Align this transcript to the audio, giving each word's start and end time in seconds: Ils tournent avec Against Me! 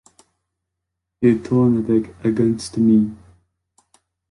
Ils 1.21 1.43
tournent 1.43 1.85
avec 1.87 2.11
Against 2.25 2.79
Me! 2.79 3.11